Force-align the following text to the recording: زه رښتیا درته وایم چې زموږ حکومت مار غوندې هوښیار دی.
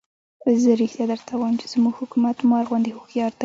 زه 0.61 0.71
رښتیا 0.81 1.05
درته 1.11 1.31
وایم 1.37 1.55
چې 1.61 1.67
زموږ 1.73 1.93
حکومت 2.01 2.37
مار 2.49 2.63
غوندې 2.69 2.91
هوښیار 2.97 3.31
دی. 3.33 3.39